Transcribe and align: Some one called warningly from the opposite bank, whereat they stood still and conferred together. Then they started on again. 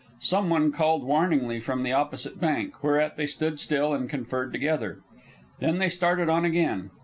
Some 0.23 0.49
one 0.49 0.71
called 0.71 1.03
warningly 1.03 1.59
from 1.59 1.83
the 1.83 1.91
opposite 1.91 2.41
bank, 2.41 2.83
whereat 2.83 3.17
they 3.17 3.27
stood 3.27 3.59
still 3.59 3.93
and 3.93 4.09
conferred 4.09 4.51
together. 4.51 4.99
Then 5.59 5.77
they 5.77 5.89
started 5.89 6.27
on 6.27 6.43
again. 6.43 6.89